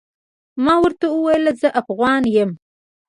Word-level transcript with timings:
ما 0.65 0.75
ورته 0.83 1.05
وويل 1.09 1.45
زه 1.61 1.69
افغان 1.81 2.23
يم. 2.35 2.51